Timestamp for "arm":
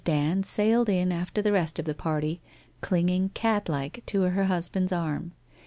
4.91-5.33